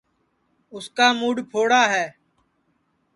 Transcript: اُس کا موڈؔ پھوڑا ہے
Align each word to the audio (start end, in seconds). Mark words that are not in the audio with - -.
اُس 0.75 0.85
کا 0.97 1.07
موڈؔ 1.19 1.35
پھوڑا 1.51 1.81
ہے 1.93 2.05